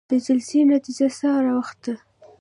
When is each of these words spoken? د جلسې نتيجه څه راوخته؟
د 0.09 0.11
جلسې 0.25 0.59
نتيجه 0.73 1.07
څه 1.17 1.29
راوخته؟ 1.45 1.93